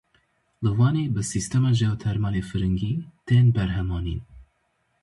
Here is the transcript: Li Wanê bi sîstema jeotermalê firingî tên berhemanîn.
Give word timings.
Li 0.63 0.71
Wanê 0.77 1.05
bi 1.15 1.21
sîstema 1.31 1.71
jeotermalê 1.79 2.43
firingî 2.49 2.93
tên 3.27 3.45
berhemanîn. 3.55 4.21